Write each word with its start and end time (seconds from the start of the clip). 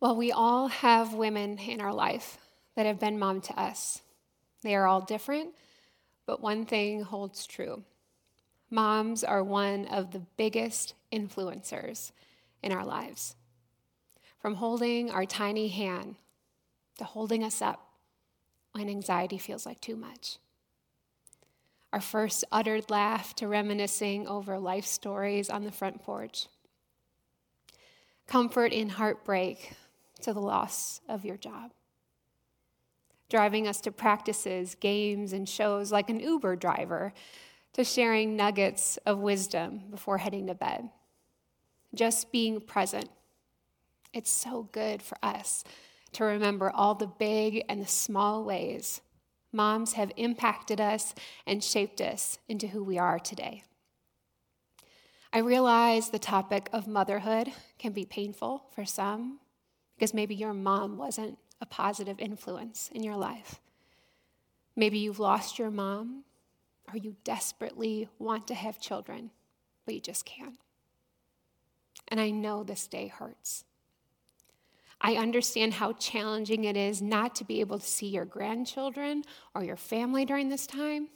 Well, 0.00 0.16
we 0.16 0.32
all 0.32 0.68
have 0.68 1.12
women 1.12 1.58
in 1.58 1.80
our 1.80 1.92
life 1.92 2.38
that 2.74 2.86
have 2.86 2.98
been 2.98 3.18
mom 3.18 3.42
to 3.42 3.60
us. 3.60 4.00
They 4.62 4.74
are 4.74 4.86
all 4.86 5.02
different, 5.02 5.50
but 6.26 6.40
one 6.40 6.64
thing 6.64 7.02
holds 7.02 7.46
true 7.46 7.84
moms 8.70 9.24
are 9.24 9.42
one 9.42 9.86
of 9.86 10.12
the 10.12 10.20
biggest 10.36 10.94
influencers 11.12 12.12
in 12.62 12.72
our 12.72 12.84
lives. 12.84 13.34
From 14.38 14.54
holding 14.54 15.10
our 15.10 15.26
tiny 15.26 15.68
hand 15.68 16.14
to 16.98 17.04
holding 17.04 17.42
us 17.42 17.60
up 17.60 17.94
when 18.72 18.88
anxiety 18.88 19.38
feels 19.38 19.66
like 19.66 19.80
too 19.80 19.96
much. 19.96 20.38
Our 21.92 22.00
first 22.00 22.44
uttered 22.52 22.88
laugh 22.90 23.34
to 23.34 23.48
reminiscing 23.48 24.28
over 24.28 24.58
life 24.58 24.86
stories 24.86 25.50
on 25.50 25.64
the 25.64 25.72
front 25.72 26.00
porch. 26.02 26.46
Comfort 28.28 28.72
in 28.72 28.90
heartbreak 28.90 29.72
to 30.22 30.32
the 30.32 30.40
loss 30.40 31.00
of 31.08 31.24
your 31.24 31.36
job. 31.36 31.72
Driving 33.28 33.68
us 33.68 33.80
to 33.82 33.92
practices, 33.92 34.74
games, 34.74 35.32
and 35.32 35.48
shows 35.48 35.92
like 35.92 36.10
an 36.10 36.20
Uber 36.20 36.56
driver, 36.56 37.12
to 37.72 37.84
sharing 37.84 38.36
nuggets 38.36 38.98
of 39.06 39.18
wisdom 39.18 39.82
before 39.90 40.18
heading 40.18 40.48
to 40.48 40.54
bed. 40.54 40.90
Just 41.94 42.32
being 42.32 42.60
present. 42.60 43.08
It's 44.12 44.30
so 44.30 44.68
good 44.72 45.02
for 45.02 45.16
us 45.22 45.62
to 46.12 46.24
remember 46.24 46.70
all 46.70 46.94
the 46.94 47.06
big 47.06 47.64
and 47.68 47.80
the 47.80 47.86
small 47.86 48.44
ways 48.44 49.00
moms 49.52 49.94
have 49.94 50.12
impacted 50.16 50.80
us 50.80 51.14
and 51.46 51.62
shaped 51.62 52.00
us 52.00 52.38
into 52.48 52.68
who 52.68 52.82
we 52.82 52.98
are 52.98 53.18
today. 53.18 53.64
I 55.32 55.38
realize 55.38 56.10
the 56.10 56.18
topic 56.18 56.68
of 56.72 56.86
motherhood 56.86 57.52
can 57.78 57.92
be 57.92 58.04
painful 58.04 58.64
for 58.74 58.84
some 58.84 59.38
because 60.00 60.14
maybe 60.14 60.34
your 60.34 60.54
mom 60.54 60.96
wasn't 60.96 61.36
a 61.60 61.66
positive 61.66 62.18
influence 62.18 62.88
in 62.94 63.02
your 63.02 63.16
life. 63.16 63.60
Maybe 64.74 64.98
you've 64.98 65.20
lost 65.20 65.58
your 65.58 65.70
mom, 65.70 66.24
or 66.90 66.96
you 66.96 67.16
desperately 67.22 68.08
want 68.18 68.48
to 68.48 68.54
have 68.54 68.80
children, 68.80 69.30
but 69.84 69.94
you 69.94 70.00
just 70.00 70.24
can't. 70.24 70.56
And 72.08 72.18
I 72.18 72.30
know 72.30 72.64
this 72.64 72.86
day 72.86 73.08
hurts. 73.08 73.64
I 75.02 75.16
understand 75.16 75.74
how 75.74 75.92
challenging 75.92 76.64
it 76.64 76.78
is 76.78 77.02
not 77.02 77.34
to 77.34 77.44
be 77.44 77.60
able 77.60 77.78
to 77.78 77.86
see 77.86 78.08
your 78.08 78.24
grandchildren 78.24 79.24
or 79.54 79.62
your 79.62 79.76
family 79.76 80.24
during 80.24 80.48
this 80.48 80.66
time. 80.66 81.08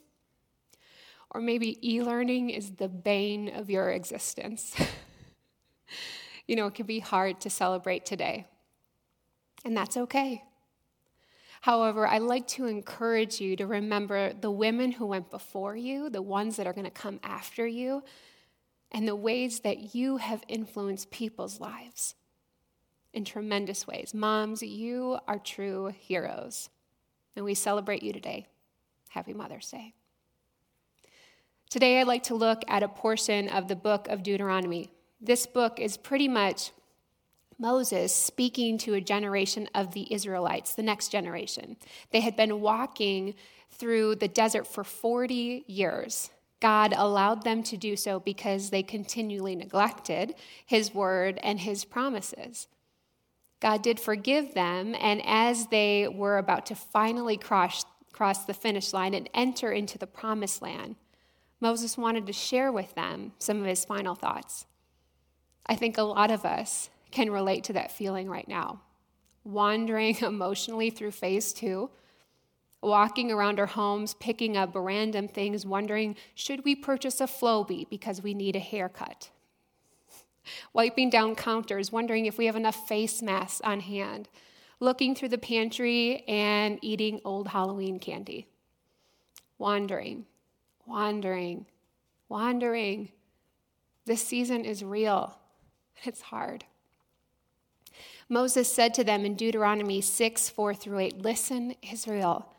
Or 1.31 1.41
maybe 1.41 1.79
e 1.83 2.03
learning 2.03 2.51
is 2.51 2.73
the 2.73 2.89
bane 2.89 3.49
of 3.49 3.71
your 3.71 3.89
existence. 3.93 4.77
you 6.47 6.55
know, 6.55 6.67
it 6.67 6.75
can 6.75 6.85
be 6.85 6.99
hard 6.99 7.41
to 7.41 7.49
celebrate 7.49 8.05
today 8.05 8.47
and 9.65 9.77
that's 9.77 9.97
okay. 9.97 10.45
However, 11.63 12.07
I'd 12.07 12.21
like 12.21 12.47
to 12.49 12.67
encourage 12.67 13.41
you 13.41 13.57
to 13.57 13.67
remember 13.67 14.35
the 14.35 14.51
women 14.51 14.93
who 14.93 15.07
went 15.07 15.31
before 15.31 15.75
you, 15.75 16.11
the 16.11 16.21
ones 16.21 16.57
that 16.57 16.67
are 16.67 16.75
going 16.75 16.85
to 16.85 16.91
come 16.91 17.21
after 17.23 17.67
you, 17.67 18.03
and 18.93 19.09
the 19.09 19.17
ways 19.17 19.61
that 19.61 19.95
you 19.95 20.19
have 20.19 20.43
influenced 20.47 21.11
people's 21.11 21.61
lives 21.61 22.15
in 23.15 23.25
tremendous 23.25 23.87
ways. 23.87 24.13
Moms, 24.13 24.63
you 24.63 25.19
are 25.27 25.39
true 25.39 25.95
heroes, 25.99 26.69
and 27.35 27.45
we 27.45 27.55
celebrate 27.55 28.03
you 28.03 28.13
today. 28.13 28.47
Happy 29.09 29.33
Mother's 29.33 29.71
Day. 29.71 29.95
Today, 31.71 32.01
I'd 32.01 32.07
like 32.07 32.25
to 32.25 32.35
look 32.35 32.63
at 32.69 32.83
a 32.83 32.89
portion 32.89 33.49
of 33.49 33.69
the 33.69 33.77
book 33.77 34.07
of 34.09 34.23
Deuteronomy. 34.23 34.91
This 35.21 35.47
book 35.47 35.81
is 35.81 35.97
pretty 35.97 36.29
much 36.29 36.73
Moses 37.59 38.15
speaking 38.15 38.79
to 38.79 38.95
a 38.95 39.01
generation 39.01 39.69
of 39.75 39.93
the 39.93 40.13
Israelites, 40.13 40.75
the 40.75 40.83
next 40.83 41.09
generation. 41.09 41.77
They 42.11 42.21
had 42.21 42.37
been 42.37 42.61
walking 42.61 43.35
through 43.71 44.17
the 44.17 44.29
desert 44.29 44.67
for 44.67 44.85
40 44.85 45.65
years. 45.67 46.31
God 46.61 46.95
allowed 46.97 47.43
them 47.43 47.63
to 47.65 47.77
do 47.77 47.97
so 47.97 48.21
because 48.21 48.71
they 48.71 48.83
continually 48.83 49.55
neglected 49.55 50.35
his 50.65 50.95
word 50.95 51.39
and 51.43 51.61
his 51.61 51.85
promises. 51.85 52.69
God 53.61 53.83
did 53.83 53.99
forgive 53.99 54.55
them, 54.55 54.95
and 55.01 55.23
as 55.25 55.69
they 55.69 56.09
were 56.09 56.39
about 56.39 56.67
to 56.67 56.75
finally 56.75 57.37
cross, 57.37 57.85
cross 58.13 58.45
the 58.45 58.55
finish 58.55 58.93
line 58.93 59.15
and 59.15 59.29
enter 59.35 59.73
into 59.73 59.99
the 59.99 60.07
promised 60.07 60.63
land, 60.63 60.97
Moses 61.61 61.97
wanted 61.97 62.27
to 62.27 62.33
share 62.33 62.71
with 62.71 62.95
them 62.95 63.33
some 63.39 63.61
of 63.61 63.67
his 63.67 63.85
final 63.85 64.15
thoughts. 64.15 64.67
I 65.67 65.77
think 65.77 65.97
a 65.97 66.03
lot 66.03 66.31
of 66.31 66.45
us 66.45 66.91
can 67.15 67.31
relate 67.31 67.63
to 67.65 67.73
that 67.73 67.93
feeling 67.93 68.29
right 68.29 68.49
now. 68.49 68.81
Wandering 69.45 70.17
emotionally 70.21 70.91
through 70.91 71.13
phase 71.13 71.53
two, 71.53 71.89
walking 72.83 73.31
around 73.31 73.61
our 73.61 73.67
homes, 73.67 74.15
picking 74.15 74.57
up 74.57 74.73
random 74.75 75.29
things, 75.29 75.65
wondering, 75.65 76.17
should 76.35 76.65
we 76.65 76.75
purchase 76.75 77.21
a 77.21 77.27
Flowbee 77.27 77.89
because 77.89 78.21
we 78.21 78.35
need 78.35 78.57
a 78.57 78.61
haircut? 78.61 79.31
Wiping 80.73 81.09
down 81.09 81.37
counters, 81.37 81.93
wondering 81.93 82.27
if 82.27 82.37
we 82.37 82.47
have 82.47 82.57
enough 82.57 82.89
face 82.89 83.23
masks 83.23 83.61
on 83.63 83.81
hand. 83.81 84.29
Looking 84.81 85.15
through 85.15 85.29
the 85.29 85.39
pantry 85.39 86.25
and 86.27 86.81
eating 86.83 87.21
old 87.25 87.49
Halloween 87.49 88.01
candy. 88.01 88.49
Wandering, 89.57 90.27
wandering, 90.85 91.67
wandering. 92.29 93.13
This 94.05 94.23
season 94.23 94.65
is 94.65 94.83
real. 94.83 95.39
It's 96.03 96.23
hard. 96.23 96.65
Moses 98.29 98.73
said 98.73 98.95
to 98.95 99.05
them 99.05 99.25
in 99.25 99.35
Deuteronomy 99.35 100.01
6 100.01 100.49
4 100.49 100.75
through 100.75 100.99
8 100.99 101.23
Listen, 101.23 101.75
Israel, 101.93 102.51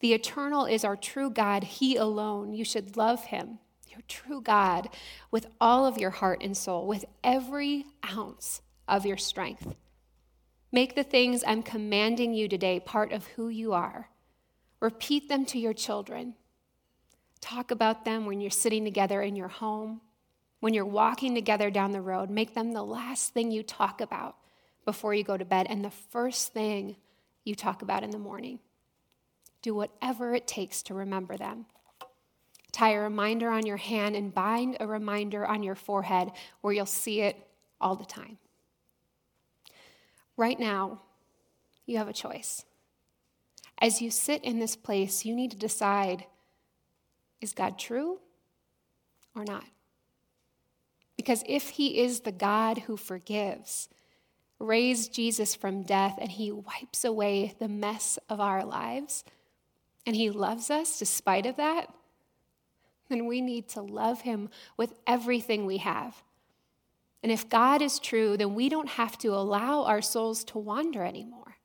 the 0.00 0.12
eternal 0.12 0.66
is 0.66 0.84
our 0.84 0.96
true 0.96 1.30
God, 1.30 1.64
He 1.64 1.96
alone. 1.96 2.52
You 2.52 2.64
should 2.64 2.96
love 2.96 3.24
Him, 3.24 3.58
your 3.88 4.02
true 4.08 4.40
God, 4.40 4.88
with 5.30 5.46
all 5.60 5.86
of 5.86 5.98
your 5.98 6.10
heart 6.10 6.42
and 6.42 6.56
soul, 6.56 6.86
with 6.86 7.04
every 7.22 7.86
ounce 8.10 8.60
of 8.86 9.06
your 9.06 9.16
strength. 9.16 9.74
Make 10.72 10.94
the 10.94 11.04
things 11.04 11.44
I'm 11.46 11.62
commanding 11.62 12.34
you 12.34 12.48
today 12.48 12.80
part 12.80 13.12
of 13.12 13.26
who 13.28 13.48
you 13.48 13.72
are. 13.72 14.10
Repeat 14.80 15.28
them 15.28 15.46
to 15.46 15.58
your 15.58 15.72
children. 15.72 16.34
Talk 17.40 17.70
about 17.70 18.04
them 18.04 18.26
when 18.26 18.40
you're 18.40 18.50
sitting 18.50 18.84
together 18.84 19.22
in 19.22 19.36
your 19.36 19.48
home, 19.48 20.00
when 20.60 20.74
you're 20.74 20.84
walking 20.84 21.34
together 21.34 21.70
down 21.70 21.92
the 21.92 22.00
road. 22.00 22.28
Make 22.28 22.54
them 22.54 22.72
the 22.72 22.82
last 22.82 23.32
thing 23.32 23.50
you 23.50 23.62
talk 23.62 24.00
about 24.00 24.36
before 24.84 25.14
you 25.14 25.24
go 25.24 25.36
to 25.36 25.44
bed 25.44 25.66
and 25.68 25.84
the 25.84 25.90
first 25.90 26.52
thing 26.52 26.96
you 27.44 27.54
talk 27.54 27.82
about 27.82 28.02
in 28.02 28.10
the 28.10 28.18
morning. 28.18 28.58
Do 29.62 29.74
whatever 29.74 30.34
it 30.34 30.46
takes 30.46 30.82
to 30.84 30.94
remember 30.94 31.36
them. 31.36 31.66
Tie 32.72 32.92
a 32.92 33.00
reminder 33.00 33.50
on 33.50 33.66
your 33.66 33.76
hand 33.76 34.16
and 34.16 34.34
bind 34.34 34.76
a 34.80 34.86
reminder 34.86 35.46
on 35.46 35.62
your 35.62 35.74
forehead 35.74 36.32
where 36.60 36.72
you'll 36.72 36.86
see 36.86 37.20
it 37.20 37.36
all 37.80 37.94
the 37.94 38.04
time. 38.04 38.38
Right 40.36 40.58
now, 40.58 41.02
you 41.86 41.98
have 41.98 42.08
a 42.08 42.12
choice. 42.12 42.64
As 43.78 44.02
you 44.02 44.10
sit 44.10 44.42
in 44.42 44.58
this 44.58 44.76
place, 44.76 45.24
you 45.24 45.34
need 45.34 45.50
to 45.52 45.56
decide 45.56 46.26
is 47.40 47.52
God 47.52 47.78
true 47.78 48.20
or 49.36 49.44
not? 49.44 49.64
Because 51.16 51.44
if 51.46 51.70
He 51.70 52.00
is 52.00 52.20
the 52.20 52.32
God 52.32 52.78
who 52.78 52.96
forgives, 52.96 53.88
raised 54.64 55.14
Jesus 55.14 55.54
from 55.54 55.82
death 55.82 56.18
and 56.20 56.30
he 56.30 56.50
wipes 56.50 57.04
away 57.04 57.54
the 57.58 57.68
mess 57.68 58.18
of 58.28 58.40
our 58.40 58.64
lives 58.64 59.24
and 60.06 60.16
he 60.16 60.30
loves 60.30 60.70
us 60.70 60.98
despite 60.98 61.46
of 61.46 61.56
that, 61.56 61.92
then 63.08 63.26
we 63.26 63.40
need 63.40 63.68
to 63.68 63.82
love 63.82 64.22
him 64.22 64.48
with 64.76 64.94
everything 65.06 65.66
we 65.66 65.78
have. 65.78 66.22
And 67.22 67.32
if 67.32 67.48
God 67.48 67.80
is 67.80 67.98
true, 67.98 68.36
then 68.36 68.54
we 68.54 68.68
don't 68.68 68.88
have 68.88 69.16
to 69.18 69.28
allow 69.28 69.84
our 69.84 70.02
souls 70.02 70.44
to 70.44 70.58
wander 70.58 71.04
anymore. 71.04 71.56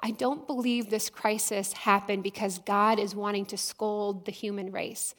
I 0.00 0.12
don't 0.12 0.46
believe 0.46 0.88
this 0.88 1.10
crisis 1.10 1.72
happened 1.72 2.22
because 2.22 2.58
God 2.60 2.98
is 2.98 3.14
wanting 3.14 3.46
to 3.46 3.56
scold 3.56 4.24
the 4.24 4.32
human 4.32 4.70
race. 4.70 5.14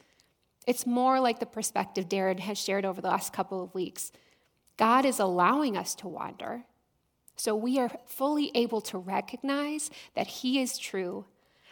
It's 0.66 0.86
more 0.86 1.20
like 1.20 1.38
the 1.38 1.46
perspective 1.46 2.08
Darren 2.08 2.40
has 2.40 2.58
shared 2.58 2.84
over 2.84 3.00
the 3.00 3.08
last 3.08 3.32
couple 3.32 3.62
of 3.62 3.74
weeks 3.74 4.10
God 4.80 5.04
is 5.04 5.20
allowing 5.20 5.76
us 5.76 5.94
to 5.96 6.08
wander. 6.08 6.64
So 7.36 7.54
we 7.54 7.78
are 7.78 7.90
fully 8.06 8.50
able 8.54 8.80
to 8.80 8.96
recognize 8.96 9.90
that 10.14 10.26
He 10.26 10.58
is 10.58 10.78
true 10.78 11.26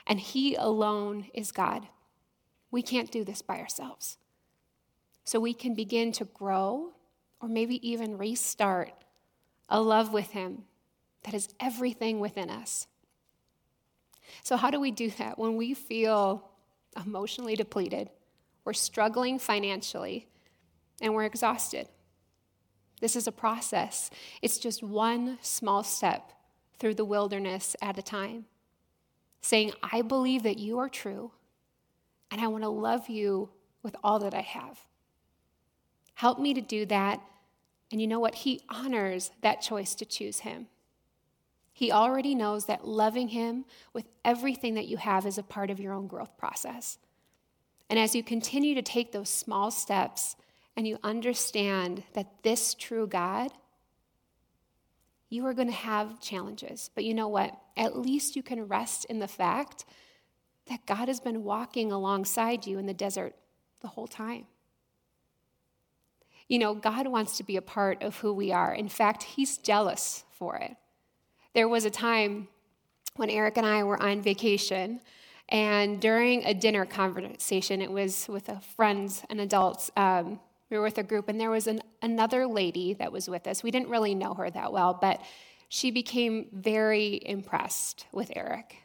and 0.06 0.20
He 0.20 0.54
alone 0.54 1.28
is 1.32 1.50
God. 1.50 1.88
We 2.70 2.82
can't 2.82 3.10
do 3.10 3.24
this 3.24 3.40
by 3.40 3.60
ourselves. 3.60 4.18
So 5.24 5.40
we 5.40 5.54
can 5.54 5.74
begin 5.74 6.12
to 6.12 6.26
grow 6.26 6.92
or 7.40 7.48
maybe 7.48 7.88
even 7.88 8.18
restart 8.18 8.92
a 9.70 9.80
love 9.80 10.12
with 10.12 10.32
Him 10.32 10.64
that 11.22 11.32
is 11.32 11.48
everything 11.58 12.20
within 12.20 12.50
us. 12.50 12.88
So, 14.42 14.58
how 14.58 14.70
do 14.70 14.78
we 14.78 14.90
do 14.90 15.08
that 15.12 15.38
when 15.38 15.56
we 15.56 15.72
feel 15.72 16.50
emotionally 16.94 17.56
depleted, 17.56 18.10
we're 18.66 18.74
struggling 18.74 19.38
financially, 19.38 20.28
and 21.00 21.14
we're 21.14 21.24
exhausted? 21.24 21.88
This 23.00 23.16
is 23.16 23.26
a 23.26 23.32
process. 23.32 24.10
It's 24.42 24.58
just 24.58 24.82
one 24.82 25.38
small 25.42 25.82
step 25.82 26.32
through 26.78 26.94
the 26.94 27.04
wilderness 27.04 27.76
at 27.80 27.98
a 27.98 28.02
time. 28.02 28.46
Saying, 29.40 29.72
I 29.82 30.02
believe 30.02 30.42
that 30.42 30.58
you 30.58 30.78
are 30.78 30.88
true, 30.88 31.30
and 32.30 32.40
I 32.40 32.48
want 32.48 32.64
to 32.64 32.68
love 32.68 33.08
you 33.08 33.50
with 33.82 33.94
all 34.02 34.18
that 34.20 34.34
I 34.34 34.40
have. 34.40 34.80
Help 36.14 36.40
me 36.40 36.52
to 36.54 36.60
do 36.60 36.84
that. 36.86 37.20
And 37.92 38.00
you 38.00 38.06
know 38.06 38.20
what? 38.20 38.34
He 38.34 38.60
honors 38.68 39.30
that 39.40 39.62
choice 39.62 39.94
to 39.94 40.04
choose 40.04 40.40
Him. 40.40 40.66
He 41.72 41.92
already 41.92 42.34
knows 42.34 42.66
that 42.66 42.86
loving 42.86 43.28
Him 43.28 43.64
with 43.92 44.06
everything 44.24 44.74
that 44.74 44.88
you 44.88 44.96
have 44.96 45.24
is 45.24 45.38
a 45.38 45.44
part 45.44 45.70
of 45.70 45.78
your 45.78 45.92
own 45.92 46.08
growth 46.08 46.36
process. 46.36 46.98
And 47.88 47.98
as 47.98 48.14
you 48.14 48.22
continue 48.24 48.74
to 48.74 48.82
take 48.82 49.12
those 49.12 49.30
small 49.30 49.70
steps 49.70 50.34
and 50.78 50.86
you 50.86 50.96
understand 51.02 52.04
that 52.12 52.28
this 52.44 52.72
true 52.72 53.08
God, 53.08 53.50
you 55.28 55.44
are 55.44 55.52
going 55.52 55.66
to 55.66 55.74
have 55.74 56.20
challenges. 56.20 56.88
But 56.94 57.02
you 57.02 57.14
know 57.14 57.26
what? 57.26 57.52
At 57.76 57.98
least 57.98 58.36
you 58.36 58.44
can 58.44 58.68
rest 58.68 59.04
in 59.06 59.18
the 59.18 59.26
fact 59.26 59.84
that 60.68 60.86
God 60.86 61.08
has 61.08 61.18
been 61.18 61.42
walking 61.42 61.90
alongside 61.90 62.64
you 62.64 62.78
in 62.78 62.86
the 62.86 62.94
desert 62.94 63.34
the 63.80 63.88
whole 63.88 64.06
time. 64.06 64.46
You 66.46 66.60
know, 66.60 66.76
God 66.76 67.08
wants 67.08 67.38
to 67.38 67.42
be 67.42 67.56
a 67.56 67.62
part 67.62 68.00
of 68.04 68.18
who 68.18 68.32
we 68.32 68.52
are. 68.52 68.72
In 68.72 68.88
fact, 68.88 69.24
He's 69.24 69.58
jealous 69.58 70.22
for 70.30 70.54
it. 70.58 70.76
There 71.54 71.68
was 71.68 71.86
a 71.86 71.90
time 71.90 72.46
when 73.16 73.30
Eric 73.30 73.56
and 73.56 73.66
I 73.66 73.82
were 73.82 74.00
on 74.00 74.22
vacation, 74.22 75.00
and 75.48 76.00
during 76.00 76.44
a 76.44 76.54
dinner 76.54 76.86
conversation, 76.86 77.82
it 77.82 77.90
was 77.90 78.28
with 78.28 78.48
friends 78.76 79.24
and 79.28 79.40
adults. 79.40 79.90
Um, 79.96 80.38
we 80.70 80.76
were 80.76 80.82
with 80.82 80.98
a 80.98 81.02
group, 81.02 81.28
and 81.28 81.40
there 81.40 81.50
was 81.50 81.66
an, 81.66 81.80
another 82.02 82.46
lady 82.46 82.94
that 82.94 83.10
was 83.10 83.28
with 83.28 83.46
us. 83.46 83.62
We 83.62 83.70
didn't 83.70 83.88
really 83.88 84.14
know 84.14 84.34
her 84.34 84.50
that 84.50 84.72
well, 84.72 84.98
but 85.00 85.22
she 85.68 85.90
became 85.90 86.46
very 86.52 87.20
impressed 87.24 88.06
with 88.12 88.30
Eric. 88.34 88.76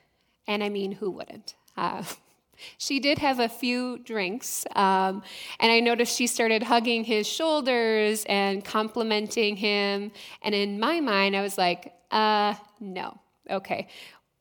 And 0.48 0.64
I 0.64 0.70
mean, 0.70 0.94
who 0.94 1.12
wouldn't? 1.12 1.56
Uh, 1.76 2.04
she 2.78 3.00
did 3.00 3.20
have 3.20 3.40
a 3.40 3.50
few 3.50 3.98
drinks, 4.00 4.66
um, 4.76 5.24
and 5.60 5.72
I 5.72 5.80
noticed 5.80 6.16
she 6.16 6.28
started 6.28 6.64
hugging 6.64 7.04
his 7.04 7.28
shoulders 7.28 8.26
and 8.28 8.64
complimenting 8.64 9.58
him. 9.58 10.12
And 10.42 10.56
in 10.56 10.80
my 10.80 11.02
mind, 11.02 11.36
I 11.36 11.42
was 11.42 11.58
like, 11.58 11.94
uh, 12.12 12.56
no, 12.80 13.18
okay, 13.50 13.88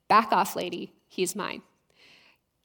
back 0.08 0.30
off, 0.32 0.54
lady, 0.54 0.92
he's 1.08 1.34
mine. 1.34 1.62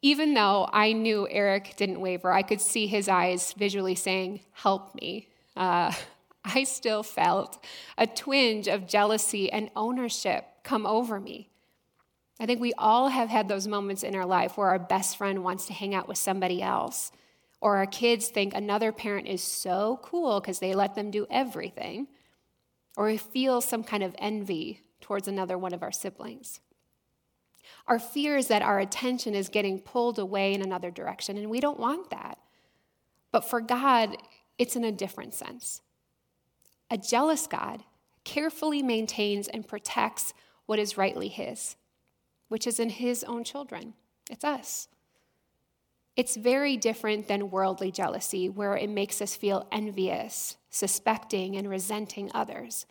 Even 0.02 0.34
though 0.34 0.70
I 0.72 0.94
knew 0.94 1.28
Eric 1.30 1.74
didn't 1.76 2.02
waver, 2.02 2.32
I 2.32 2.44
could 2.44 2.62
see 2.62 2.88
his 2.88 3.10
eyes 3.10 3.54
visually 3.54 3.96
saying, 3.96 4.42
Help 4.54 4.94
me. 4.96 5.30
Uh, 5.56 5.92
I 6.46 6.64
still 6.64 7.04
felt 7.04 7.62
a 7.98 8.08
twinge 8.08 8.68
of 8.68 8.88
jealousy 8.88 9.52
and 9.52 9.70
ownership 9.76 10.46
come 10.64 10.86
over 10.86 11.20
me. 11.20 11.50
I 12.40 12.46
think 12.46 12.62
we 12.62 12.74
all 12.78 13.10
have 13.10 13.30
had 13.30 13.48
those 13.48 13.68
moments 13.68 14.04
in 14.04 14.16
our 14.16 14.26
life 14.26 14.58
where 14.58 14.70
our 14.70 14.80
best 14.80 15.18
friend 15.18 15.44
wants 15.44 15.66
to 15.68 15.74
hang 15.74 15.96
out 15.96 16.08
with 16.08 16.18
somebody 16.18 16.62
else, 16.62 17.12
or 17.60 17.78
our 17.78 17.88
kids 17.88 18.28
think 18.28 18.54
another 18.54 18.92
parent 18.92 19.28
is 19.28 19.42
so 19.42 20.00
cool 20.04 20.40
because 20.40 20.60
they 20.60 20.76
let 20.76 20.96
them 20.96 21.10
do 21.10 21.26
everything, 21.30 22.08
or 22.96 23.08
we 23.08 23.18
feel 23.18 23.60
some 23.60 23.84
kind 23.84 24.04
of 24.04 24.16
envy 24.20 24.82
towards 25.02 25.28
another 25.28 25.58
one 25.58 25.74
of 25.74 25.82
our 25.82 25.92
siblings. 25.92 26.60
Our 27.88 28.00
fear 28.00 28.38
is 28.38 28.48
that 28.48 28.62
our 28.62 28.80
attention 28.80 29.36
is 29.36 29.50
getting 29.50 29.80
pulled 29.80 30.20
away 30.20 30.54
in 30.54 30.62
another 30.62 30.92
direction, 30.92 31.38
and 31.38 31.50
we 31.50 31.60
don't 31.60 31.80
want 31.80 32.10
that. 32.10 32.38
But 33.32 33.50
for 33.50 33.62
God, 33.62 34.18
it's 34.58 34.76
in 34.76 34.84
a 34.84 34.92
different 34.92 35.34
sense. 35.34 35.82
A 36.90 36.98
jealous 36.98 37.48
God 37.48 37.84
carefully 38.24 38.82
maintains 38.82 39.48
and 39.48 39.68
protects 39.68 40.34
what 40.66 40.80
is 40.80 40.98
rightly 40.98 41.28
His 41.28 41.76
which 42.48 42.68
is 42.68 42.80
in 42.80 42.90
his 42.90 43.24
own 43.24 43.44
children. 43.44 43.94
It's 44.30 44.44
us. 44.44 44.88
It's 46.16 46.36
very 46.36 46.78
different 46.78 47.28
than 47.28 47.52
worldly 47.52 47.92
jealousy, 47.92 48.50
where 48.50 48.76
it 48.76 48.90
makes 48.90 49.22
us 49.22 49.36
feel 49.36 49.68
envious, 49.72 50.58
suspecting, 50.70 51.56
and 51.56 51.70
resenting 51.70 52.32
others. 52.34 52.86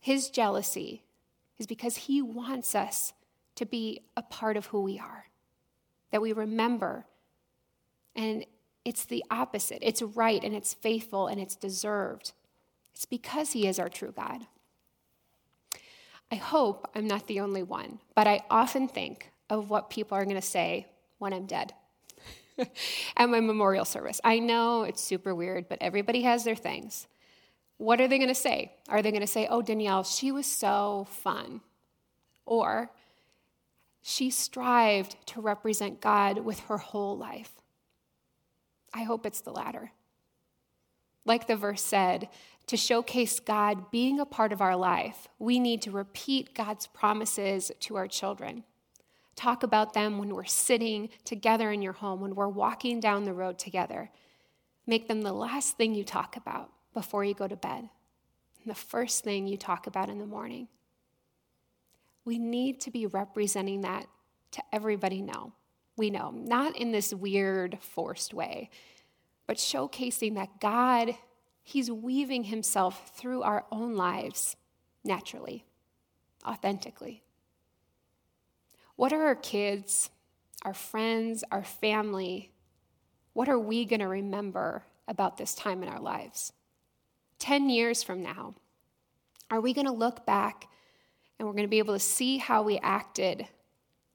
His 0.00 0.28
jealousy 0.30 1.04
is 1.58 1.66
because 1.66 1.96
he 1.96 2.20
wants 2.20 2.74
us 2.74 3.12
to 3.58 3.66
be 3.66 4.02
a 4.16 4.22
part 4.22 4.56
of 4.56 4.66
who 4.66 4.82
we 4.82 4.98
are, 4.98 5.26
that 6.12 6.22
we 6.22 6.32
remember. 6.32 7.06
And 8.14 8.46
it's 8.84 9.04
the 9.04 9.24
opposite 9.30 9.80
it's 9.82 10.00
right, 10.00 10.42
and 10.42 10.54
it's 10.54 10.74
faithful, 10.74 11.26
and 11.26 11.40
it's 11.40 11.56
deserved. 11.56 12.32
It's 12.94 13.04
because 13.04 13.52
he 13.52 13.66
is 13.66 13.78
our 13.78 13.88
true 13.88 14.12
God. 14.14 14.46
I 16.30 16.36
hope 16.36 16.90
I'm 16.94 17.06
not 17.06 17.26
the 17.26 17.40
only 17.40 17.62
one, 17.62 17.98
but 18.14 18.26
I 18.26 18.42
often 18.50 18.86
think 18.86 19.30
of 19.50 19.70
what 19.70 19.90
people 19.90 20.16
are 20.16 20.24
going 20.24 20.36
to 20.36 20.42
say 20.42 20.86
when 21.18 21.32
I'm 21.32 21.46
dead 21.46 21.72
at 23.16 23.28
my 23.28 23.40
memorial 23.40 23.84
service. 23.84 24.20
I 24.22 24.38
know 24.38 24.82
it's 24.84 25.02
super 25.02 25.34
weird, 25.34 25.68
but 25.68 25.78
everybody 25.80 26.22
has 26.22 26.44
their 26.44 26.56
things. 26.56 27.06
What 27.78 28.00
are 28.00 28.08
they 28.08 28.18
going 28.18 28.28
to 28.28 28.34
say? 28.34 28.72
Are 28.88 29.02
they 29.02 29.10
going 29.10 29.22
to 29.22 29.26
say, 29.26 29.46
oh, 29.48 29.62
Danielle, 29.62 30.04
she 30.04 30.32
was 30.32 30.46
so 30.46 31.06
fun? 31.10 31.60
Or, 32.44 32.90
she 34.02 34.30
strived 34.30 35.16
to 35.26 35.40
represent 35.40 36.00
God 36.00 36.38
with 36.38 36.60
her 36.60 36.78
whole 36.78 37.16
life. 37.16 37.52
I 38.92 39.02
hope 39.02 39.26
it's 39.26 39.40
the 39.40 39.52
latter. 39.52 39.92
Like 41.24 41.46
the 41.46 41.56
verse 41.56 41.82
said, 41.82 42.28
to 42.68 42.76
showcase 42.76 43.40
God 43.40 43.90
being 43.90 44.20
a 44.20 44.26
part 44.26 44.52
of 44.52 44.60
our 44.60 44.76
life, 44.76 45.28
we 45.38 45.58
need 45.58 45.82
to 45.82 45.90
repeat 45.90 46.54
God's 46.54 46.86
promises 46.86 47.72
to 47.80 47.96
our 47.96 48.06
children. 48.06 48.64
Talk 49.36 49.62
about 49.62 49.94
them 49.94 50.18
when 50.18 50.34
we're 50.34 50.44
sitting 50.44 51.10
together 51.24 51.70
in 51.70 51.80
your 51.80 51.92
home, 51.92 52.20
when 52.20 52.34
we're 52.34 52.48
walking 52.48 52.98
down 52.98 53.24
the 53.24 53.32
road 53.32 53.58
together. 53.58 54.10
Make 54.86 55.06
them 55.06 55.22
the 55.22 55.32
last 55.32 55.76
thing 55.76 55.94
you 55.94 56.04
talk 56.04 56.36
about 56.36 56.70
before 56.92 57.24
you 57.24 57.34
go 57.34 57.46
to 57.46 57.56
bed, 57.56 57.88
and 58.62 58.66
the 58.66 58.74
first 58.74 59.22
thing 59.22 59.46
you 59.46 59.56
talk 59.56 59.86
about 59.86 60.08
in 60.08 60.18
the 60.18 60.26
morning. 60.26 60.68
We 62.28 62.38
need 62.38 62.82
to 62.82 62.90
be 62.90 63.06
representing 63.06 63.80
that 63.80 64.04
to 64.50 64.62
everybody 64.70 65.22
know. 65.22 65.54
We 65.96 66.10
know, 66.10 66.30
not 66.30 66.76
in 66.76 66.92
this 66.92 67.14
weird, 67.14 67.78
forced 67.80 68.34
way, 68.34 68.68
but 69.46 69.56
showcasing 69.56 70.34
that 70.34 70.60
God 70.60 71.14
He's 71.62 71.90
weaving 71.90 72.44
himself 72.44 73.12
through 73.14 73.44
our 73.44 73.64
own 73.72 73.94
lives 73.94 74.56
naturally, 75.04 75.64
authentically. 76.46 77.22
What 78.96 79.14
are 79.14 79.22
our 79.22 79.34
kids, 79.34 80.10
our 80.62 80.74
friends, 80.74 81.44
our 81.50 81.64
family? 81.64 82.52
What 83.32 83.48
are 83.48 83.58
we 83.58 83.86
going 83.86 84.00
to 84.00 84.08
remember 84.08 84.82
about 85.06 85.38
this 85.38 85.54
time 85.54 85.82
in 85.82 85.88
our 85.88 86.00
lives? 86.00 86.52
10 87.38 87.70
years 87.70 88.02
from 88.02 88.22
now, 88.22 88.54
are 89.50 89.62
we 89.62 89.72
going 89.72 89.86
to 89.86 89.92
look 89.92 90.26
back 90.26 90.68
and 91.38 91.46
we're 91.46 91.54
going 91.54 91.64
to 91.64 91.68
be 91.68 91.78
able 91.78 91.94
to 91.94 92.00
see 92.00 92.38
how 92.38 92.62
we 92.62 92.78
acted? 92.78 93.46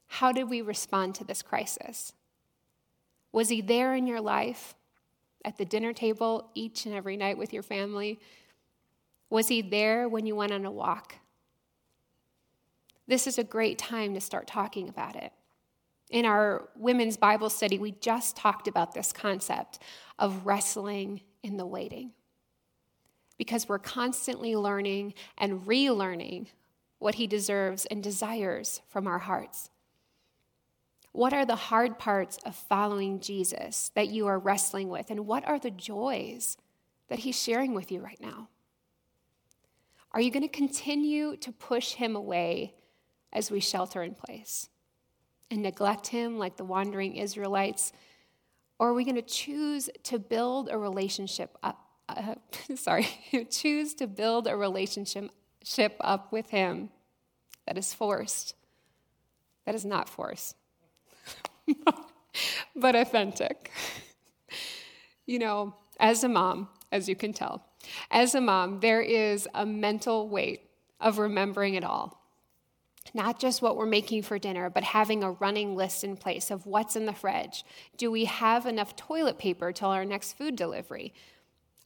How 0.07 0.31
did 0.31 0.49
we 0.49 0.61
respond 0.61 1.15
to 1.15 1.23
this 1.23 1.41
crisis? 1.41 2.13
Was 3.31 3.49
he 3.49 3.61
there 3.61 3.95
in 3.95 4.07
your 4.07 4.21
life? 4.21 4.75
at 5.45 5.57
the 5.57 5.65
dinner 5.65 5.93
table 5.93 6.49
each 6.53 6.85
and 6.85 6.95
every 6.95 7.17
night 7.17 7.37
with 7.37 7.53
your 7.53 7.63
family? 7.63 8.19
Was 9.29 9.47
he 9.47 9.61
there 9.61 10.07
when 10.07 10.25
you 10.25 10.35
went 10.35 10.51
on 10.51 10.65
a 10.65 10.71
walk? 10.71 11.15
This 13.07 13.27
is 13.27 13.37
a 13.37 13.43
great 13.43 13.77
time 13.77 14.13
to 14.13 14.21
start 14.21 14.47
talking 14.47 14.87
about 14.87 15.15
it. 15.15 15.33
In 16.09 16.25
our 16.25 16.69
women's 16.75 17.17
Bible 17.17 17.49
study, 17.49 17.79
we 17.79 17.91
just 17.91 18.35
talked 18.35 18.67
about 18.67 18.93
this 18.93 19.11
concept 19.11 19.79
of 20.19 20.45
wrestling 20.45 21.21
in 21.41 21.57
the 21.57 21.65
waiting. 21.65 22.11
Because 23.37 23.67
we're 23.67 23.79
constantly 23.79 24.55
learning 24.55 25.15
and 25.37 25.65
relearning 25.65 26.47
what 27.03 27.15
he 27.15 27.27
deserves 27.27 27.85
and 27.87 28.01
desires 28.01 28.81
from 28.87 29.07
our 29.07 29.19
hearts. 29.19 29.69
What 31.11 31.33
are 31.33 31.45
the 31.45 31.57
hard 31.57 31.99
parts 31.99 32.37
of 32.45 32.55
following 32.55 33.19
Jesus 33.19 33.91
that 33.93 34.07
you 34.07 34.27
are 34.27 34.39
wrestling 34.39 34.87
with? 34.87 35.11
And 35.11 35.27
what 35.27 35.45
are 35.45 35.59
the 35.59 35.69
joys 35.69 36.55
that 37.09 37.19
he's 37.19 37.37
sharing 37.37 37.73
with 37.73 37.91
you 37.91 37.99
right 37.99 38.21
now? 38.21 38.47
Are 40.13 40.21
you 40.21 40.31
going 40.31 40.43
to 40.43 40.47
continue 40.47 41.35
to 41.35 41.51
push 41.51 41.91
him 41.91 42.15
away 42.15 42.73
as 43.33 43.51
we 43.51 43.59
shelter 43.59 44.01
in 44.01 44.15
place 44.15 44.69
and 45.51 45.61
neglect 45.61 46.07
him 46.07 46.39
like 46.39 46.55
the 46.55 46.63
wandering 46.63 47.17
Israelites? 47.17 47.91
Or 48.79 48.91
are 48.91 48.93
we 48.93 49.03
going 49.03 49.15
to 49.15 49.21
choose 49.21 49.89
to 50.03 50.19
build 50.19 50.69
a 50.71 50.77
relationship 50.77 51.57
up? 51.63 51.85
Uh, 52.07 52.35
sorry, 52.75 53.07
choose 53.51 53.93
to 53.95 54.07
build 54.07 54.47
a 54.47 54.55
relationship 54.55 55.31
up 56.01 56.31
with 56.31 56.49
him 56.49 56.89
that 57.65 57.77
is 57.77 57.93
forced, 57.93 58.55
that 59.65 59.75
is 59.75 59.85
not 59.85 60.09
forced 60.09 60.55
but 62.75 62.95
authentic. 62.95 63.71
You 65.25 65.39
know, 65.39 65.73
as 66.01 66.25
a 66.25 66.27
mom, 66.27 66.67
as 66.91 67.07
you 67.07 67.15
can 67.15 67.31
tell, 67.31 67.63
As 68.11 68.35
a 68.35 68.41
mom, 68.41 68.81
there 68.81 69.01
is 69.01 69.47
a 69.55 69.65
mental 69.65 70.27
weight 70.27 70.69
of 70.99 71.17
remembering 71.17 71.75
it 71.75 71.85
all. 71.85 72.21
Not 73.13 73.39
just 73.39 73.61
what 73.61 73.77
we're 73.77 73.85
making 73.85 74.23
for 74.23 74.37
dinner, 74.37 74.69
but 74.69 74.83
having 74.83 75.23
a 75.23 75.31
running 75.31 75.77
list 75.77 76.03
in 76.03 76.17
place 76.17 76.51
of 76.51 76.65
what's 76.65 76.97
in 76.97 77.05
the 77.05 77.13
fridge. 77.13 77.63
Do 77.95 78.11
we 78.11 78.25
have 78.25 78.65
enough 78.65 78.97
toilet 78.97 79.37
paper 79.37 79.71
till 79.71 79.87
our 79.91 80.03
next 80.03 80.33
food 80.33 80.57
delivery? 80.57 81.13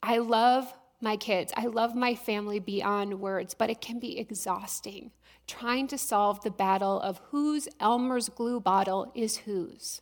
I 0.01 0.17
love 0.17 0.74
my 1.00 1.16
kids. 1.16 1.54
I 1.56 1.68
love 1.68 1.96
my 1.96 2.16
family 2.16 2.60
beyond 2.60 3.20
words, 3.20 3.54
but 3.54 3.70
it 3.70 3.82
can 3.82 4.00
be 4.00 4.18
exhausting 4.18 5.12
trying 5.48 5.88
to 5.88 5.98
solve 5.98 6.42
the 6.42 6.51
battle 6.51 7.00
of 7.00 7.22
whose 7.30 7.68
Elmer's 7.80 8.30
glue 8.30 8.60
bottle 8.60 9.12
is 9.16 9.38
whose. 9.38 10.01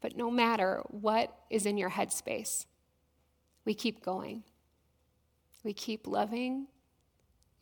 But 0.00 0.16
no 0.16 0.30
matter 0.30 0.82
what 0.88 1.34
is 1.48 1.64
in 1.64 1.78
your 1.78 1.90
headspace, 1.90 2.66
we 3.64 3.72
keep 3.72 4.04
going. 4.04 4.42
We 5.62 5.72
keep 5.72 6.06
loving, 6.06 6.66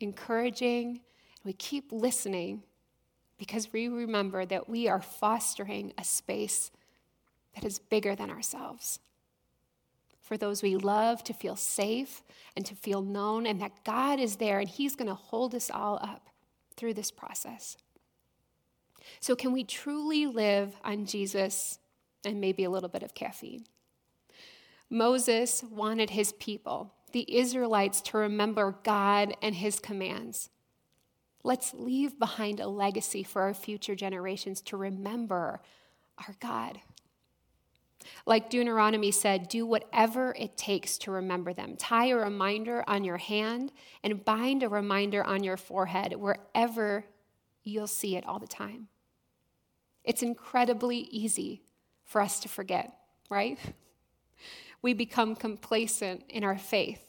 encouraging, 0.01 1.03
we 1.45 1.53
keep 1.53 1.93
listening 1.93 2.65
because 3.39 3.73
we 3.73 3.89
remember 3.89 4.45
that 4.47 4.69
we 4.69 4.89
are 4.89 5.01
fostering 5.01 5.93
a 5.97 6.05
space 6.05 6.71
that 7.55 7.65
is 7.65 7.79
bigger 7.79 8.17
than 8.17 8.31
ourselves. 8.31 8.99
For 10.33 10.39
those 10.39 10.63
we 10.63 10.77
love 10.77 11.23
to 11.25 11.35
feel 11.35 11.57
safe 11.57 12.23
and 12.57 12.65
to 12.65 12.75
feel 12.75 13.03
known, 13.03 13.45
and 13.45 13.61
that 13.61 13.85
God 13.85 14.19
is 14.19 14.37
there 14.37 14.61
and 14.61 14.67
He's 14.67 14.97
going 14.97 15.11
to 15.11 15.15
hold 15.15 15.55
us 15.55 15.71
all 15.71 15.97
up 15.97 16.31
through 16.75 16.95
this 16.95 17.11
process. 17.11 17.77
So, 19.21 19.37
can 19.37 19.53
we 19.53 19.63
truly 19.63 20.25
live 20.25 20.75
on 20.85 21.05
Jesus 21.05 21.79
and 22.25 22.41
maybe 22.41 22.65
a 22.65 22.71
little 22.71 22.89
bit 22.89 23.03
of 23.03 23.13
caffeine? 23.13 23.67
Moses 24.89 25.63
wanted 25.71 26.09
his 26.09 26.33
people, 26.33 26.95
the 27.13 27.27
Israelites, 27.37 28.01
to 28.01 28.17
remember 28.17 28.79
God 28.85 29.37
and 29.43 29.55
His 29.55 29.81
commands. 29.81 30.49
Let's 31.45 31.75
leave 31.75 32.19
behind 32.19 32.59
a 32.59 32.69
legacy 32.69 33.23
for 33.23 33.43
our 33.43 33.53
future 33.53 33.95
generations 33.95 34.63
to 34.63 34.79
remember 34.79 35.61
our 36.17 36.35
God. 36.41 36.81
Like 38.27 38.51
Deuteronomy 38.51 39.11
said, 39.11 39.49
do 39.49 39.67
whatever 39.67 40.35
it 40.39 40.57
takes 40.57 40.99
to 40.99 41.11
remember 41.11 41.53
them. 41.53 41.77
Tie 41.77 42.07
a 42.07 42.17
reminder 42.17 42.85
on 42.87 43.05
your 43.05 43.17
hand 43.17 43.73
and 44.03 44.25
bind 44.25 44.63
a 44.63 44.69
reminder 44.69 45.25
on 45.25 45.43
your 45.43 45.57
forehead 45.57 46.15
wherever 46.15 47.05
you'll 47.63 47.87
see 47.87 48.17
it 48.17 48.27
all 48.27 48.39
the 48.39 48.47
time. 48.47 48.89
It's 50.05 50.23
incredibly 50.23 50.99
easy 50.99 51.63
for 52.05 52.21
us 52.21 52.41
to 52.41 52.49
forget, 52.49 52.93
right? 53.31 53.59
We 54.83 54.95
become 54.95 55.37
complacent 55.37 56.25
in 56.29 56.43
our 56.43 56.59
faith, 56.59 57.05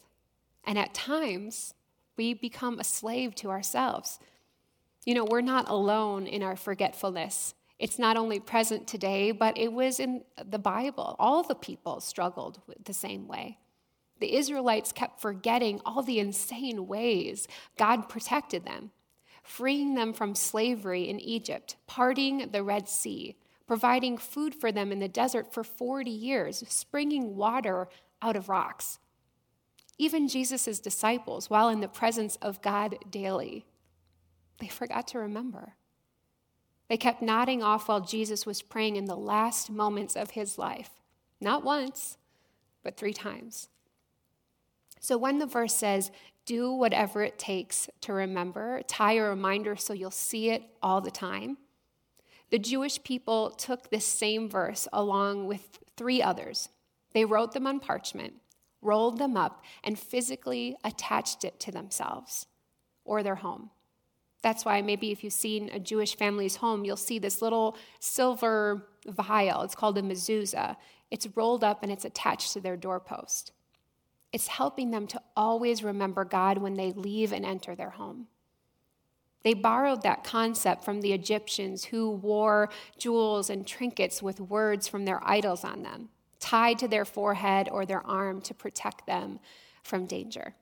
and 0.64 0.78
at 0.78 0.94
times, 0.94 1.74
we 2.16 2.34
become 2.34 2.78
a 2.78 2.84
slave 2.84 3.34
to 3.36 3.50
ourselves. 3.50 4.20
You 5.04 5.14
know, 5.14 5.24
we're 5.24 5.40
not 5.40 5.68
alone 5.68 6.26
in 6.26 6.42
our 6.42 6.56
forgetfulness. 6.56 7.54
It's 7.78 7.98
not 7.98 8.16
only 8.16 8.40
present 8.40 8.86
today, 8.86 9.32
but 9.32 9.58
it 9.58 9.72
was 9.72 9.98
in 9.98 10.24
the 10.44 10.58
Bible. 10.58 11.16
All 11.18 11.42
the 11.42 11.54
people 11.54 12.00
struggled 12.00 12.60
the 12.84 12.94
same 12.94 13.26
way. 13.26 13.58
The 14.20 14.36
Israelites 14.36 14.92
kept 14.92 15.20
forgetting 15.20 15.80
all 15.84 16.02
the 16.02 16.20
insane 16.20 16.86
ways 16.86 17.48
God 17.76 18.08
protected 18.08 18.64
them, 18.64 18.92
freeing 19.42 19.94
them 19.94 20.12
from 20.12 20.34
slavery 20.34 21.08
in 21.08 21.18
Egypt, 21.20 21.76
parting 21.86 22.50
the 22.52 22.62
Red 22.62 22.88
Sea, 22.88 23.36
providing 23.66 24.18
food 24.18 24.54
for 24.54 24.70
them 24.70 24.92
in 24.92 25.00
the 25.00 25.08
desert 25.08 25.52
for 25.52 25.64
40 25.64 26.10
years, 26.10 26.62
springing 26.68 27.34
water 27.34 27.88
out 28.22 28.36
of 28.36 28.48
rocks 28.48 29.00
even 29.98 30.28
Jesus' 30.28 30.80
disciples, 30.80 31.48
while 31.48 31.68
in 31.68 31.80
the 31.80 31.88
presence 31.88 32.36
of 32.36 32.62
God 32.62 32.96
daily, 33.10 33.64
they 34.60 34.68
forgot 34.68 35.06
to 35.08 35.18
remember. 35.18 35.74
They 36.88 36.96
kept 36.96 37.22
nodding 37.22 37.62
off 37.62 37.88
while 37.88 38.00
Jesus 38.00 38.44
was 38.44 38.62
praying 38.62 38.96
in 38.96 39.06
the 39.06 39.16
last 39.16 39.70
moments 39.70 40.16
of 40.16 40.30
his 40.30 40.58
life, 40.58 40.90
not 41.40 41.64
once, 41.64 42.18
but 42.82 42.96
three 42.96 43.12
times. 43.12 43.68
So 45.00 45.16
when 45.16 45.38
the 45.38 45.46
verse 45.46 45.74
says, 45.74 46.10
do 46.46 46.72
whatever 46.72 47.22
it 47.22 47.38
takes 47.38 47.88
to 48.02 48.12
remember, 48.12 48.82
tie 48.86 49.14
a 49.14 49.22
reminder 49.22 49.76
so 49.76 49.94
you'll 49.94 50.10
see 50.10 50.50
it 50.50 50.62
all 50.82 51.00
the 51.00 51.10
time, 51.10 51.56
the 52.50 52.58
Jewish 52.58 53.02
people 53.02 53.50
took 53.50 53.90
this 53.90 54.04
same 54.04 54.48
verse 54.48 54.86
along 54.92 55.46
with 55.46 55.78
three 55.96 56.22
others. 56.22 56.68
They 57.12 57.24
wrote 57.24 57.52
them 57.52 57.66
on 57.66 57.80
parchment 57.80 58.34
rolled 58.84 59.18
them 59.18 59.36
up, 59.36 59.64
and 59.82 59.98
physically 59.98 60.76
attached 60.84 61.44
it 61.44 61.58
to 61.58 61.72
themselves 61.72 62.46
or 63.04 63.22
their 63.22 63.36
home. 63.36 63.70
That's 64.44 64.66
why 64.66 64.82
maybe 64.82 65.10
if 65.10 65.24
you've 65.24 65.32
seen 65.32 65.70
a 65.72 65.80
Jewish 65.80 66.18
family's 66.18 66.56
home, 66.56 66.84
you'll 66.84 66.98
see 66.98 67.18
this 67.18 67.40
little 67.40 67.78
silver 67.98 68.86
vial. 69.06 69.62
It's 69.62 69.74
called 69.74 69.96
a 69.96 70.02
mezuzah. 70.02 70.76
It's 71.10 71.26
rolled 71.34 71.64
up 71.64 71.82
and 71.82 71.90
it's 71.90 72.04
attached 72.04 72.52
to 72.52 72.60
their 72.60 72.76
doorpost. 72.76 73.52
It's 74.32 74.48
helping 74.48 74.90
them 74.90 75.06
to 75.06 75.22
always 75.34 75.82
remember 75.82 76.26
God 76.26 76.58
when 76.58 76.74
they 76.74 76.92
leave 76.92 77.32
and 77.32 77.42
enter 77.42 77.74
their 77.74 77.88
home. 77.88 78.26
They 79.44 79.54
borrowed 79.54 80.02
that 80.02 80.24
concept 80.24 80.84
from 80.84 81.00
the 81.00 81.14
Egyptians 81.14 81.86
who 81.86 82.10
wore 82.10 82.68
jewels 82.98 83.48
and 83.48 83.66
trinkets 83.66 84.22
with 84.22 84.40
words 84.40 84.86
from 84.86 85.06
their 85.06 85.26
idols 85.26 85.64
on 85.64 85.82
them 85.82 86.10
tied 86.38 86.78
to 86.80 86.88
their 86.88 87.06
forehead 87.06 87.70
or 87.72 87.86
their 87.86 88.06
arm 88.06 88.42
to 88.42 88.52
protect 88.52 89.06
them 89.06 89.40
from 89.82 90.04
danger. 90.04 90.54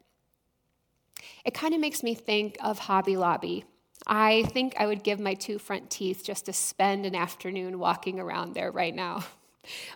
It 1.45 1.53
kind 1.53 1.75
of 1.75 1.81
makes 1.81 2.05
me 2.05 2.15
think 2.15 2.57
of 2.63 2.79
Hobby 2.79 3.17
Lobby. 3.17 3.65
I 4.07 4.45
think 4.45 4.75
I 4.79 4.87
would 4.87 5.03
give 5.03 5.21
my 5.21 5.35
two 5.35 5.59
front 5.59 5.91
teeth 5.91 6.23
just 6.25 6.47
to 6.47 6.53
spend 6.53 7.07
an 7.07 7.15
afternoon 7.15 7.79
walking 7.79 8.19
around 8.19 8.55
there 8.55 8.71
right 8.71 8.95
now. 8.95 9.25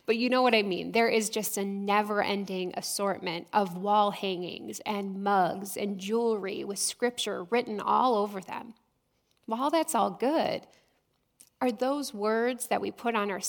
But 0.06 0.16
you 0.16 0.28
know 0.28 0.42
what 0.42 0.54
I 0.54 0.62
mean. 0.62 0.92
There 0.92 1.08
is 1.08 1.28
just 1.28 1.56
a 1.56 1.64
never 1.64 2.22
ending 2.22 2.72
assortment 2.76 3.48
of 3.52 3.76
wall 3.76 4.12
hangings 4.12 4.80
and 4.86 5.25
mugs 5.25 5.76
and 5.76 5.98
jewelry 5.98 6.62
with 6.62 6.78
scripture 6.78 7.42
written 7.42 7.80
all 7.80 8.14
over 8.14 8.40
them. 8.40 8.75
While 9.46 9.70
that's 9.70 9.96
all 9.96 10.10
good, 10.10 10.62
are 11.60 11.72
those 11.72 12.14
words 12.14 12.68
that 12.68 12.80
we 12.80 12.90
put 12.92 13.16
on 13.16 13.30
our 13.30 13.40